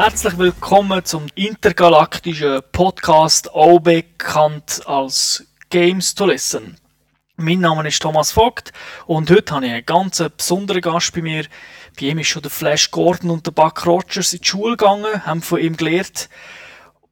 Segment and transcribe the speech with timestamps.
[0.00, 6.76] Herzlich willkommen zum intergalaktischen Podcast, auch bekannt als Games to Listen.
[7.34, 8.72] Mein Name ist Thomas Vogt
[9.06, 11.46] und heute habe ich einen ganz besonderen Gast bei mir.
[11.98, 15.26] Bei ihm ist schon der Flash Gordon und der Buck Rogers in die Schule gegangen,
[15.26, 16.28] haben von ihm gelernt.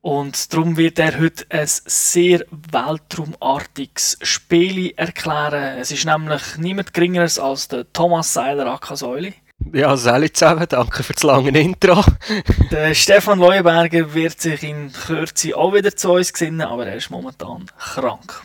[0.00, 5.80] Und darum wird er heute ein sehr weltraumartiges Spiel erklären.
[5.80, 9.34] Es ist nämlich niemand geringeres als der Thomas Seiler Akasäuli.
[9.72, 12.04] Ja, Sally zusammen, danke für das lange Intro.
[12.70, 17.10] Der Stefan Leuenberger wird sich in Kürze auch wieder zu uns gesinnen, aber er ist
[17.10, 18.42] momentan krank.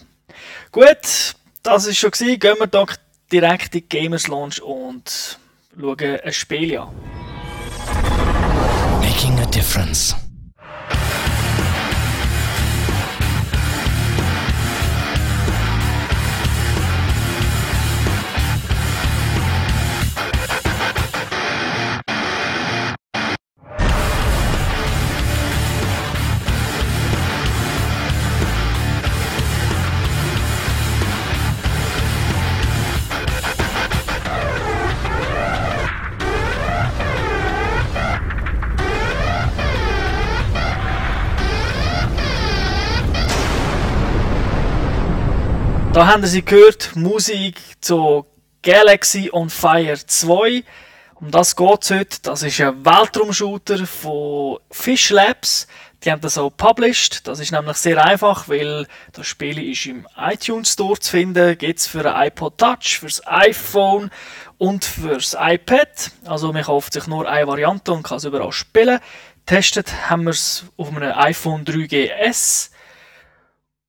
[0.71, 2.39] Gut, das ist schon gewesen.
[2.39, 2.95] Gehen wir doch
[3.31, 5.39] direkt in die Gamers Launch und
[5.79, 6.89] schauen ein Spiel an.
[9.01, 10.15] Making a difference.
[46.01, 48.25] Da haben Sie gehört, Musik zu
[48.63, 50.63] Galaxy on Fire 2.
[51.13, 52.17] Um das geht es heute.
[52.23, 55.67] Das ist ein Weltraumshooter von Fish Labs.
[56.03, 57.27] Die haben das auch published.
[57.27, 61.55] Das ist nämlich sehr einfach, weil das Spiel ist im iTunes Store zu finden.
[61.55, 64.09] Gibt es für ein iPod Touch, fürs iPhone
[64.57, 66.09] und fürs iPad.
[66.25, 68.99] Also man kauft sich nur eine Variante und kann es überall spielen.
[69.45, 72.70] Testet haben wir es auf einem iPhone 3GS.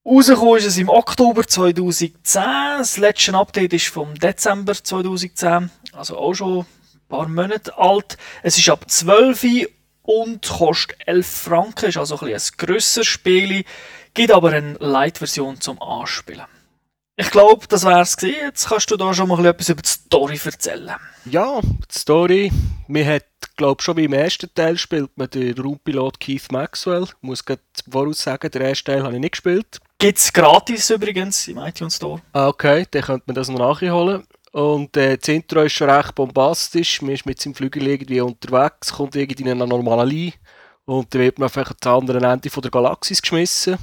[0.04, 2.12] Rausgekommen ist es im Oktober 2010.
[2.24, 6.66] Das letzte Update ist vom Dezember 2010, also auch schon ein
[7.08, 8.18] paar Monate alt.
[8.42, 9.68] Es ist ab 12
[10.02, 13.64] und kostet 11 Franken, ist also ein, ein grösseres Spiel,
[14.12, 16.46] gibt aber eine Light-Version zum Anspielen.
[17.14, 18.16] Ich glaube, das wäre es.
[18.20, 20.96] Jetzt kannst du da schon mal etwas über die Story erzählen.
[21.26, 22.50] Ja, die Story.
[22.88, 23.26] Man hat,
[23.56, 27.04] glaube schon beim ersten Teil spielt man den Raumpilot Keith Maxwell.
[27.04, 29.78] Ich muss gerade voraus sagen, den ersten Teil habe ich nicht gespielt.
[30.02, 32.20] Gibt es gratis übrigens im iTunes Store.
[32.32, 34.24] Ah, okay, dann könnte man das noch nachholen.
[34.50, 37.02] Und äh, das Intro ist schon recht bombastisch.
[37.02, 40.32] Man ist mit seinem Flügel irgendwie unterwegs, kommt irgendwie in eine Normale
[40.86, 43.78] und dann wird man einfach ans andere Ende von der Galaxis geschmissen.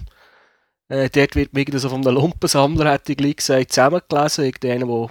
[0.90, 4.44] Äh, dort wird man irgendwie so von einem Lumpensammler, hätte ich gesagt, zusammengelesen.
[4.44, 5.08] Irgendeiner,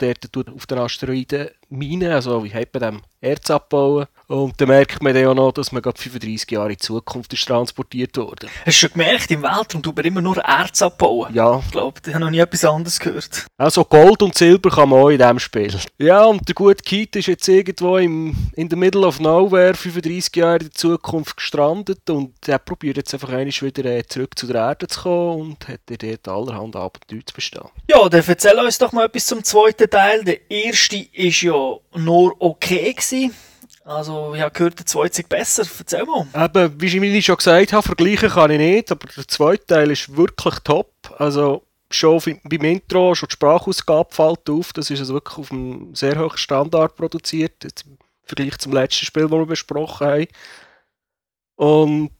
[0.00, 4.06] der dort auf den Asteroiden Minen, also wie hat man dem Erz abbauen.
[4.28, 7.46] Und dann merkt man dann auch noch, dass man gerade 35 Jahre in Zukunft ist
[7.46, 8.48] transportiert wurde.
[8.64, 11.32] Hast du schon gemerkt, im Weltraum tut man immer nur Erz abbauen?
[11.32, 11.60] Ja.
[11.64, 13.46] Ich glaube, ich habe noch nie etwas anderes gehört.
[13.56, 15.78] Also Gold und Silber kann man auch in diesem Spiel.
[15.98, 20.34] Ja, und der gute Keith ist jetzt irgendwo im, in the middle of nowhere 35
[20.36, 24.56] Jahre in Zukunft gestrandet und er probiert jetzt einfach einmal wieder äh, zurück zu der
[24.56, 27.68] Erde zu kommen und hat dort allerhand Abenteuer zu bestehen.
[27.88, 30.24] Ja, dann erzähl uns doch mal etwas zum zweiten Teil.
[30.24, 31.55] Der erste ist ja
[31.94, 33.34] nur okay gewesen.
[33.84, 35.64] Also, ich habe gehört, der zweite ist besser.
[35.78, 36.26] Erzähl mal.
[36.34, 40.16] Eben, wie ich schon gesagt habe, vergleichen kann ich nicht, aber der zweite Teil ist
[40.16, 40.90] wirklich top.
[41.18, 44.72] Also, schon beim Intro, schon die Sprachausgabe fällt auf.
[44.72, 47.64] Das ist also wirklich auf einem sehr hohen Standard produziert.
[47.64, 50.26] Im Vergleich zum letzten Spiel, das wir besprochen haben.
[51.54, 52.10] Und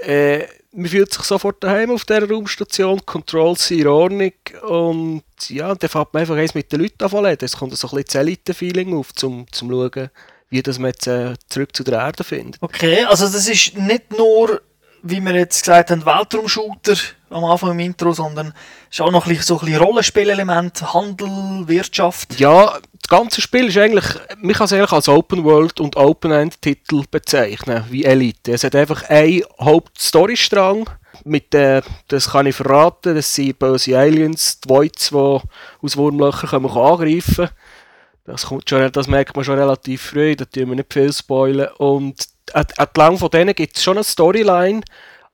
[0.00, 4.32] äh, man fühlt sich sofort daheim auf dieser Raumstation, Controls sind in Ordnung
[4.68, 8.02] und ja, dann fängt man einfach eins mit den Leuten an Es kommt so ein
[8.02, 10.10] bisschen Elite-Feeling auf, um zu schauen,
[10.50, 12.62] wie das man jetzt äh, zurück zu der Erde findet.
[12.62, 14.60] Okay, also das ist nicht nur,
[15.02, 16.96] wie wir jetzt gesagt haben, Weltraumshooter
[17.30, 18.48] am Anfang im Intro, sondern
[18.90, 21.28] es ist auch noch ein bisschen, so ein Rollenspielelement, Handel,
[21.66, 22.38] Wirtschaft.
[22.38, 24.04] Ja, das ganze Spiel ist eigentlich,
[24.38, 28.52] man kann es eigentlich als Open World und Open End Titel bezeichnen, wie Elite.
[28.52, 30.88] Es hat einfach einen Hauptstorystrang,
[31.24, 36.64] mit äh, das kann ich verraten, das sind böse Aliens, die Voids, die aus Wurmlöchern
[36.64, 37.50] angreifen können
[38.28, 41.72] das, kommt schon, das merkt man schon relativ früh, da tun wir nicht viel spoilern.
[41.78, 44.82] Und entlang von denen gibt es schon eine Storyline,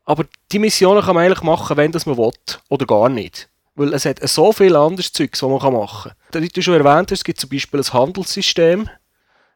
[0.04, 2.32] aber die Missionen kann man eigentlich machen, wenn das man will,
[2.68, 3.48] oder gar nicht.
[3.74, 6.42] Weil es hat so viel anderes Zeugs, was man machen kann.
[6.42, 8.88] Wie du schon erwähnt hast, es gibt zum Beispiel ein Handelssystem.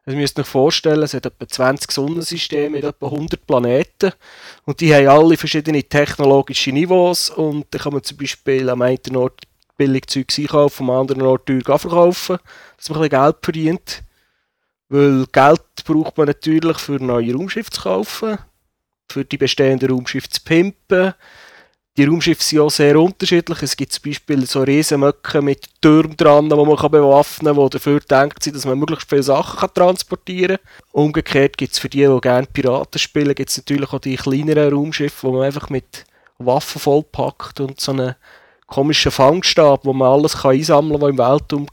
[0.05, 4.11] Also, ihr müsst euch vorstellen, es hat etwa 20 Sonnensysteme mit etwa 100 Planeten.
[4.65, 7.29] Und die haben alle verschiedene technologische Niveaus.
[7.29, 9.41] Und da kann man zum Beispiel am einen Ort
[9.77, 12.37] billig Zeug einkaufen, am anderen Ort teuer verkaufen,
[12.75, 14.03] dass man ein bisschen Geld verdient.
[14.89, 18.39] Weil Geld braucht man natürlich für neue Raumschiffe zu kaufen,
[19.11, 21.13] für die bestehenden Raumschiffe zu pimpen.
[21.97, 23.61] die Raumschiffe sind auch sehr unterschiedlich.
[23.61, 27.69] Es gibt zum Beispiel so Riesenmöcke mit Türmen dran, die man kann bewaffnen kann, die
[27.71, 31.03] dafür denkt sind, dass man möglichst viele Sachen kann transportieren kann.
[31.03, 34.73] Umgekehrt gibt es für die, die gerne Piraten spielen, gibt es natürlich auch die kleineren
[34.73, 36.05] Raumschiffe, wo man einfach mit
[36.37, 38.15] Waffen vollpackt und so einen
[38.67, 41.67] komischen Fangstab, wo man alles kann einsammeln kann, was im Weltraum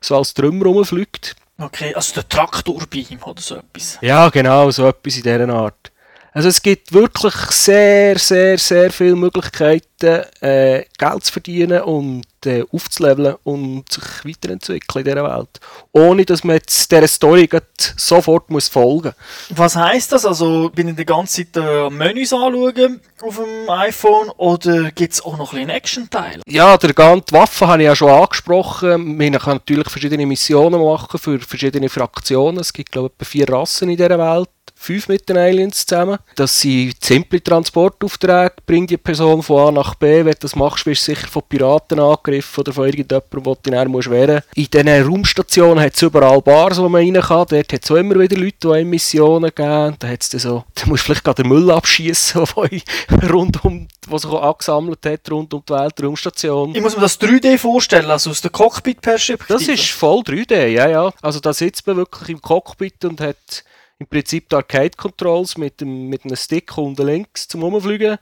[0.00, 1.36] so als Trümmer rumfliegt.
[1.58, 3.98] Okay, also der Traktorbeam oder so etwas.
[4.02, 5.92] Ja, genau, so etwas in dieser Art.
[6.34, 12.62] Also es gibt wirklich sehr, sehr, sehr viele Möglichkeiten, äh, Geld zu verdienen und äh,
[12.72, 15.60] aufzuleveln und sich weiterentwickeln in dieser Welt.
[15.92, 17.48] Ohne, dass man jetzt dieser Story
[17.96, 19.12] sofort muss folgen
[19.48, 19.58] muss.
[19.58, 20.26] Was heisst das?
[20.26, 25.24] Also bin ich die ganze Zeit äh, Menüs anschauen auf dem iPhone oder gibt es
[25.24, 26.40] auch noch ein einen Action-Teil?
[26.46, 29.16] Ja, der ganze Waffe habe ich ja schon angesprochen.
[29.16, 32.60] Man kann natürlich verschiedene Missionen machen für verschiedene Fraktionen.
[32.60, 36.18] Es gibt, glaube ich, vier Rassen in dieser Welt fünf mit den Aliens zusammen.
[36.36, 40.24] Das sind simple Transportaufträge, bring die Person von A nach B.
[40.24, 43.72] Wenn du das machst, wirst du sicher von Piraten angegriffen oder von irgendjemandem, der dich
[43.72, 47.46] dann musst wehren In diesen Raumstationen hat es überall Bars, wo man rein kann.
[47.48, 49.96] Dort hat es auch immer wieder Leute, die Missionen geben.
[49.98, 52.44] Da, hat's so, da musst du vielleicht gerade den Müll abschießen,
[53.30, 56.74] rund um, was sich angesammelt hat, rund um die Weltraumstation.
[56.74, 59.52] Ich muss mir das 3D vorstellen, also aus der Cockpit-Perspektive.
[59.52, 61.12] Das ist voll 3D, ja, ja.
[61.20, 63.64] Also da sitzt man wirklich im Cockpit und hat
[63.98, 68.18] im Prinzip die Arcade-Controls mit, mit einem Stick unten links zum Umfliegen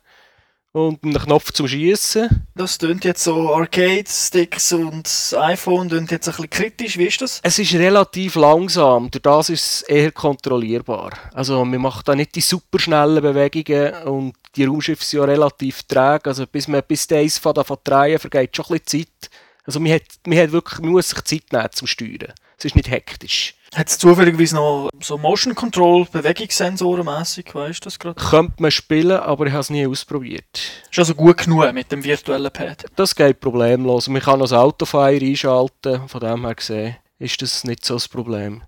[0.72, 2.46] und einem Knopf zum Schießen.
[2.54, 5.08] Das tönt jetzt so Arcade-Sticks und
[5.38, 6.98] iPhone tönt jetzt ein bisschen kritisch.
[6.98, 7.40] Wie ist das?
[7.42, 11.12] Es ist relativ langsam, durch das ist es eher kontrollierbar.
[11.34, 16.26] Also man macht da nicht die superschnellen Bewegungen und die Raumschiffe sind ja relativ träge.
[16.26, 19.30] Also bis man bis eins von davon drehen vergeht schon ein bisschen Zeit.
[19.64, 22.32] Also man, hat, man, hat wirklich, man muss sich Zeit nehmen zum Steuern.
[22.58, 23.54] Es ist nicht hektisch.
[23.74, 28.20] Hat es zufälligerweise noch so Motion Control, Bewegungssensoren mäßig, weißt du das gerade?
[28.20, 30.60] Könnte man spielen, aber ich habe es nie ausprobiert.
[30.90, 32.84] Ist also gut genug mit dem virtuellen Pad?
[32.96, 34.08] Das geht problemlos.
[34.08, 38.62] Man kann das Autofire einschalten, von dem her gesehen ist das nicht so das Problem.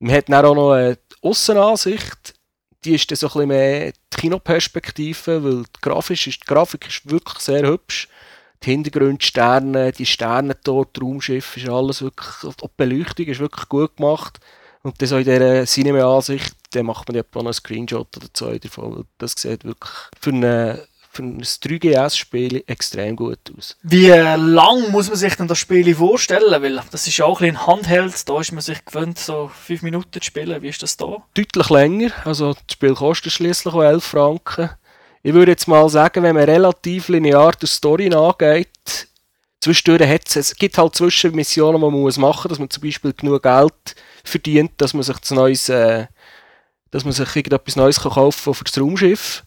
[0.00, 2.34] Man hat dann auch noch eine Aussenansicht,
[2.84, 6.88] die ist dann so ein bisschen mehr die Kinoperspektive, weil die Grafik ist, die Grafik
[6.88, 8.08] ist wirklich sehr hübsch
[8.62, 13.96] die Hintergrundsterne, die Sterne dort, das Raumschiff, ist alles wirklich, die Beleuchtung ist wirklich gut
[13.96, 14.38] gemacht.
[14.82, 18.58] Und dann so in dieser Cinema-Ansicht, dann macht man ja noch einen Screenshot oder zwei
[18.58, 19.04] davon.
[19.18, 23.76] Das sieht wirklich für, eine, für ein 3GS-Spiel extrem gut aus.
[23.82, 26.62] Wie lang muss man sich denn das Spiel vorstellen?
[26.62, 30.12] Weil das ist ja auch ein Handheld, da ist man sich gewöhnt, so fünf Minuten
[30.12, 30.62] zu spielen.
[30.62, 31.24] Wie ist das da?
[31.34, 32.12] Deutlich länger.
[32.24, 34.70] Also das Spiel kostet schließlich auch 11 Franken
[35.22, 39.08] ich würde jetzt mal sagen, wenn man relativ linear die Story angeht,
[39.60, 43.12] zwischendurch hat's, es gibt halt Zwischenmissionen, die man muss machen muss, dass man zum Beispiel
[43.12, 43.94] genug Geld
[44.24, 46.06] verdient, dass man sich das Neues, äh,
[46.90, 49.44] dass man sich irgendetwas Neues kann kaufen für das Raumschiff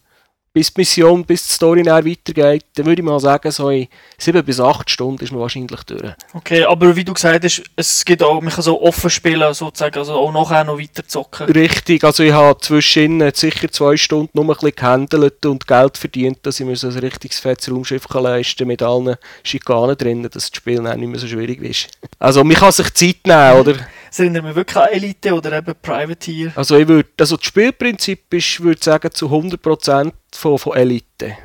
[0.54, 3.88] bis die Mission, bis die Story dann weitergeht, dann würde ich mal sagen, so in
[4.18, 6.14] 7 bis 8 Stunden ist man wahrscheinlich durch.
[6.32, 9.98] Okay, aber wie du gesagt hast, es gibt auch, man kann so offen spielen, sozusagen,
[9.98, 11.46] also auch nachher noch weiter zocken.
[11.50, 16.38] Richtig, also ich habe zwischen sicher zwei Stunden nur ein bisschen gehandelt und Geld verdient,
[16.42, 20.32] dass ich mir so ein richtiges fettes Raumschiff kann leisten mit allen Schikanen drin, dass
[20.32, 21.88] das Spiel dann nicht mehr so schwierig ist.
[22.20, 23.74] Also man kann sich Zeit nehmen, oder?
[24.08, 26.52] Es erinnert mich wirklich an Elite oder eben Privateer.
[26.54, 31.36] Also ich würde, also das Spielprinzip ist, würde ich sagen, zu 100% von, von Elite.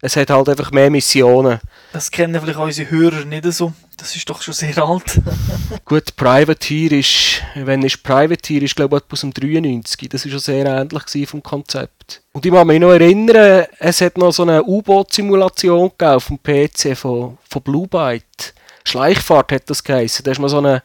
[0.00, 1.60] Es hat halt einfach mehr Missionen.
[1.94, 3.72] Das kennen vielleicht unsere Hörer nicht so.
[3.96, 5.18] Das ist doch schon sehr alt.
[5.86, 10.08] Gut, Privateer ist, wenn es Privateer ist, glaube ich, aus dem 93.
[10.10, 12.20] Das war schon sehr ähnlich vom Konzept.
[12.32, 16.94] Und ich kann mich noch erinnern, es hat noch so eine U-Boot-Simulation auf dem PC
[16.98, 18.52] von, von Blue Byte.
[18.84, 20.22] Schleichfahrt hat das geheißen.
[20.22, 20.82] Da ist mal so eine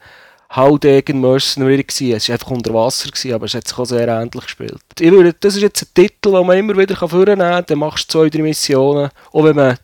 [0.56, 2.16] Howdegen Mercenary gewesen.
[2.16, 4.82] Es war einfach unter Wasser, gewesen, aber es hat sich auch sehr ähnlich gespielt.
[5.00, 7.66] Ich würde, das ist jetzt ein Titel, den man immer wieder vornehmen kann.
[7.68, 9.10] Dann machst du zwei, drei Missionen.
[9.32, 9.78] Auch wenn man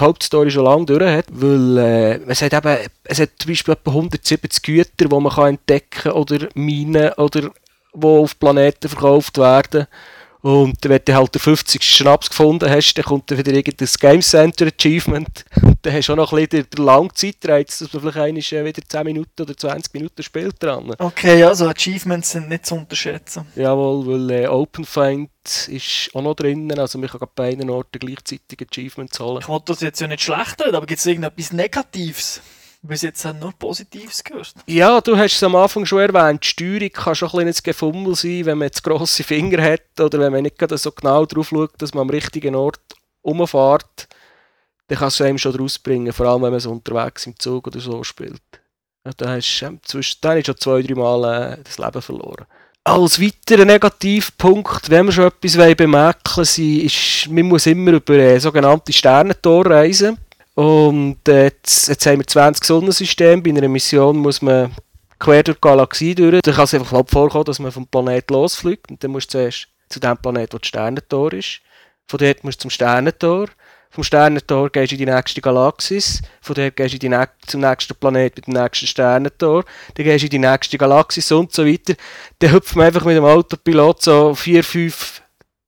[0.00, 1.26] die Hauptstory schon lange durch hat.
[1.30, 5.48] Weil äh, es, hat eben, es hat zum Beispiel etwa 170 Güter, die man kann
[5.48, 7.50] entdecken kann oder Minen oder
[7.94, 9.86] die auf Planeten verkauft werden.
[10.42, 11.82] Und wenn du halt den 50.
[11.82, 15.44] Schnaps gefunden hast, dann kommt dann wieder irgendein Game Center Achievement.
[15.62, 18.42] Und dann hast du auch noch ein bisschen den langen Zeitreiz, dass man vielleicht einmal
[18.42, 20.92] äh, wieder 10 Minuten oder 20 Minuten spielt dran.
[20.98, 23.46] Okay, also Achievements sind nicht zu unterschätzen.
[23.54, 25.30] Jawohl, weil äh, Open Find
[25.68, 29.38] ist auch noch drinnen, also man kann bei beiden Orten gleichzeitig Achievements holen.
[29.42, 32.40] Ich wollte das jetzt ja nicht schlecht reden, aber gibt es irgendetwas Negatives?
[32.84, 34.54] Bis jetzt haben nur Positives gehört.
[34.66, 38.16] Ja, du hast es am Anfang schon erwähnt, die Steuerung kann schon ein bisschen Gefummel
[38.16, 41.80] sein, wenn man jetzt grosse Finger hat oder wenn man nicht so genau drauf schaut,
[41.80, 42.80] dass man am richtigen Ort
[43.22, 44.08] umfährt,
[44.88, 47.78] dann kann es einem schon rausbringen, vor allem wenn man es unterwegs im Zug oder
[47.78, 48.42] so spielt.
[49.06, 49.80] Ja, dann hast du ähm,
[50.20, 52.46] dann hast schon zwei, drei Mal äh, das Leben verloren.
[52.82, 58.40] als weiterer Negativpunkt, wenn wir schon etwas bemerken wollen, ist, man muss immer über äh,
[58.40, 60.18] sogenannte Sternentor reisen.
[60.54, 63.42] Und jetzt, jetzt haben wir 20 Sonnensysteme.
[63.42, 64.74] Bei einer Mission muss man
[65.18, 66.42] quer durch die Galaxie durch.
[66.42, 68.90] Da kann es einfach vorkommen, dass man vom Planet losfliegt.
[68.90, 71.60] Und dann musst du zuerst zu dem Planet, wo das Sternentor ist.
[72.08, 73.48] Von dort musst du zum Sternentor.
[73.90, 76.22] Vom Sternentor gehst du in die nächste Galaxis.
[76.40, 79.64] Von dort gehst du in zum nächsten Planet mit dem nächsten Sternentor.
[79.94, 81.94] Dann gehst du in die nächste Galaxis und so weiter.
[82.38, 85.22] Dann hüpft man einfach mit dem Autopilot so vier, fünf,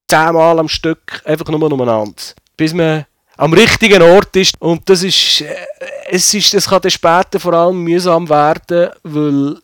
[0.09, 2.23] zehn Mal am Stück einfach nur umeinander.
[2.57, 3.05] Bis man
[3.37, 4.61] am richtigen Ort ist.
[4.61, 5.55] Und das ist, äh,
[6.11, 9.59] es ist, das kann dann später vor allem mühsam werden, weil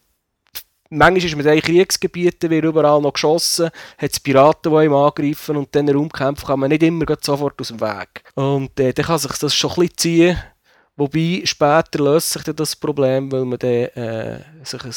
[0.92, 5.56] Manchmal ist man in Kriegsgebieten, wird überall noch geschossen, hat es Piraten, die ihm angreifen
[5.56, 8.24] und dann Raumkämpfe kann man nicht immer sofort aus dem Weg.
[8.34, 10.42] Und äh, dann kann sich das schon ein bisschen ziehen.
[10.96, 14.94] Wobei später löst sich das Problem, weil man dann äh, sich ein,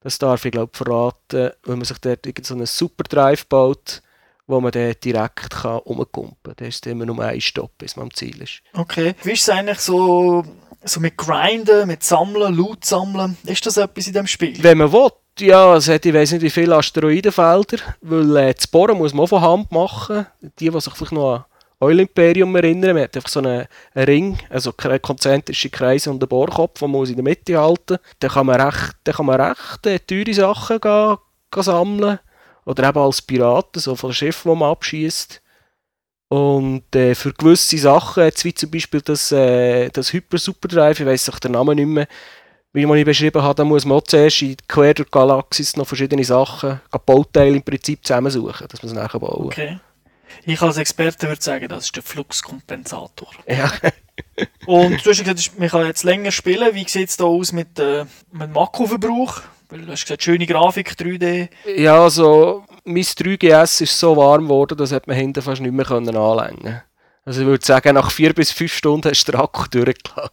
[0.00, 4.02] das darf ich glaube verraten, weil man sich dort so einen Superdrive baut,
[4.46, 6.36] wo man dann direkt kann kann.
[6.56, 8.62] Da ist immer nur ein Stopp, bis man am Ziel ist.
[8.74, 9.14] Okay.
[9.22, 10.44] Wie ist es eigentlich so
[10.88, 14.62] so mit Grinden, mit Sammeln, Loot sammeln, ist das etwas in dem Spiel?
[14.62, 15.10] Wenn man will,
[15.40, 19.24] ja, es hat, ich weiß nicht wie viele Asteroidenfelder, weil äh, das Bohren muss man
[19.24, 20.26] auch von Hand machen.
[20.58, 21.44] Die, die sich vielleicht noch an
[21.80, 26.80] Oil Imperium erinnern, man hat einfach so einen, Ring, also konzentrische Kreise und einen Bohrkopf,
[26.80, 29.98] den man in der Mitte halten Dann kann man recht, dann kann man recht äh,
[29.98, 31.16] teure Sachen gehen,
[31.50, 32.18] gehen sammeln.
[32.66, 35.40] Oder eben als Piraten, so von Schiffen, die man abschießt.
[36.28, 40.98] Und äh, für gewisse Sachen, jetzt wie zum Beispiel das, äh, das Hyper Super Drive,
[40.98, 42.08] ich weiß auch den Namen nicht mehr,
[42.72, 45.76] wie man ihn beschrieben hat, da muss man auch zuerst in quer durch die Galaxis
[45.76, 49.78] noch verschiedene Sachen, Bauteile im Prinzip zusammensuchen, dass man es nachher bauen Okay.
[50.44, 53.30] Ich als Experte würde sagen, das ist der Fluxkompensator.
[53.46, 53.70] Ja.
[54.64, 56.74] Und du hast gesagt, man kann jetzt länger spielen.
[56.74, 59.42] Wie sieht es da aus mit, äh, mit Akkuverbrauch?
[59.68, 61.48] Weil du hast gesagt, schöne Grafik, 3D.
[61.76, 66.14] Ja, also mein 3GS ist so warm geworden, dass man hinten fast nicht mehr anlängen
[66.14, 66.82] konnte.
[67.26, 70.30] Also ich würde sagen, nach vier bis fünf Stunden hast du den Akku durchgelassen.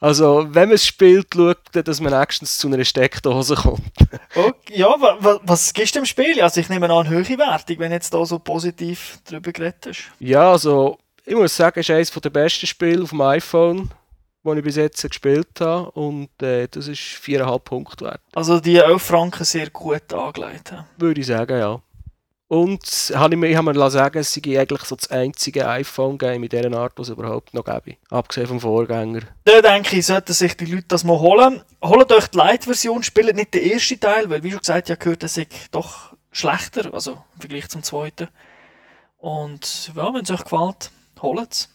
[0.00, 3.92] Also wenn man es spielt, schaut man, dass man nächstens zu einer Steckdose kommt.
[4.34, 6.42] okay, ja, was, was gibst du dem Spiel?
[6.42, 10.10] Also ich nehme an, höhere Wertung, wenn du jetzt da so positiv drüber geredet hast.
[10.18, 13.90] Ja, also ich muss sagen, es ist eines der besten Spiele auf dem iPhone
[14.44, 15.90] die ich bis jetzt gespielt habe.
[15.92, 18.20] Und äh, das ist 4,5 Punkte wert.
[18.34, 20.74] Also die 11 Franken sehr gut angelegt.
[20.98, 21.80] Würde ich sagen, ja.
[22.52, 22.82] Und
[23.14, 26.50] habe ich, mir, ich habe mir sagen, es sei eigentlich so das einzige iPhone-Game in
[26.50, 27.96] dieser Art, was es überhaupt noch gäbe.
[28.10, 29.22] Abgesehen vom Vorgänger.
[29.44, 31.62] Da denke ich, sollten sich die Leute das mal holen.
[31.82, 35.22] Holt euch die Light-Version, spielt nicht den ersten Teil, weil wie schon gesagt, ja gehört,
[35.22, 38.28] das ist doch schlechter, also im Vergleich zum zweiten.
[39.16, 40.90] Und ja, wenn es euch gefällt,
[41.22, 41.70] holt es.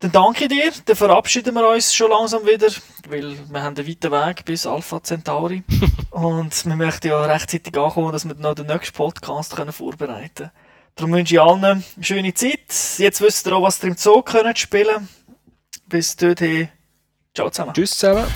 [0.00, 2.68] Dann danke ich dir, dann verabschieden wir uns schon langsam wieder,
[3.08, 5.62] weil wir haben einen weiten Weg bis Alpha Centauri
[6.10, 10.50] und wir möchten ja rechtzeitig ankommen, dass wir noch den nächsten Podcast können vorbereiten können.
[10.96, 12.98] Darum wünsche ich allen eine schöne Zeit.
[12.98, 15.08] Jetzt wisst ihr auch, was ihr im Zoo könnt spielen.
[15.86, 16.68] Bis dorthin.
[17.34, 17.74] Ciao zusammen.
[17.74, 18.26] Tschüss zusammen.